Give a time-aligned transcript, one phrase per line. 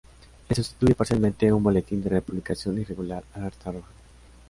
[0.49, 3.91] Le sustituye parcialmente un boletín de publicación irregular, Alerta Roja.